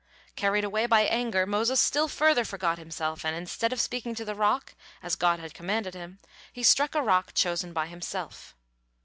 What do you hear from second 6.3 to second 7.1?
he struck a